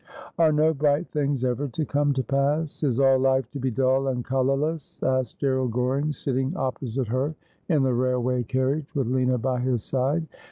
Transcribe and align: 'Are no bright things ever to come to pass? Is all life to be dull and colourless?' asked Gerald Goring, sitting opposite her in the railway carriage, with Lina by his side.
'Are 0.39 0.51
no 0.51 0.73
bright 0.73 1.07
things 1.11 1.43
ever 1.45 1.67
to 1.67 1.85
come 1.85 2.11
to 2.13 2.23
pass? 2.23 2.81
Is 2.81 2.99
all 2.99 3.19
life 3.19 3.51
to 3.51 3.59
be 3.59 3.69
dull 3.69 4.07
and 4.07 4.25
colourless?' 4.25 4.99
asked 5.03 5.37
Gerald 5.37 5.73
Goring, 5.73 6.11
sitting 6.11 6.57
opposite 6.57 7.09
her 7.09 7.35
in 7.69 7.83
the 7.83 7.93
railway 7.93 8.41
carriage, 8.41 8.87
with 8.95 9.05
Lina 9.05 9.37
by 9.37 9.59
his 9.59 9.83
side. 9.83 10.25